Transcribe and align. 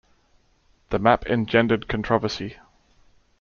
The 0.89 0.97
map 0.97 1.27
engendered 1.27 1.87
controversy. 1.87 2.57